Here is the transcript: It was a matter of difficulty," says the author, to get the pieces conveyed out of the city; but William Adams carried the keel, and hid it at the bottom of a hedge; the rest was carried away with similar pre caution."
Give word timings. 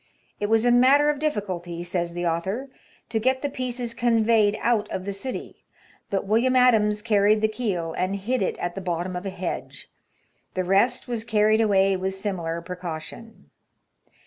It 0.39 0.49
was 0.49 0.65
a 0.65 0.71
matter 0.71 1.11
of 1.11 1.19
difficulty," 1.19 1.83
says 1.83 2.15
the 2.15 2.25
author, 2.25 2.71
to 3.09 3.19
get 3.19 3.43
the 3.43 3.49
pieces 3.51 3.93
conveyed 3.93 4.57
out 4.59 4.89
of 4.89 5.05
the 5.05 5.13
city; 5.13 5.63
but 6.09 6.25
William 6.25 6.55
Adams 6.55 7.03
carried 7.03 7.39
the 7.39 7.47
keel, 7.47 7.93
and 7.95 8.15
hid 8.15 8.41
it 8.41 8.57
at 8.57 8.73
the 8.73 8.81
bottom 8.81 9.15
of 9.15 9.27
a 9.27 9.29
hedge; 9.29 9.91
the 10.55 10.63
rest 10.63 11.07
was 11.07 11.23
carried 11.23 11.61
away 11.61 11.95
with 11.95 12.15
similar 12.15 12.61
pre 12.61 12.77
caution." 12.77 13.51